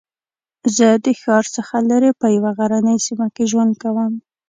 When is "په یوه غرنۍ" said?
2.19-2.97